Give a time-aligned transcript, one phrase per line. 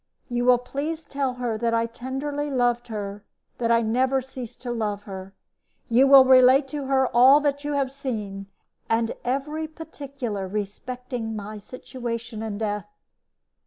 [0.29, 3.23] You will please tell her that I tenderly loved her
[3.59, 5.35] that I never ceased to love her.
[5.89, 8.47] You will relate to her all that you have seen,
[8.89, 12.87] and every particular respecting my situation and death."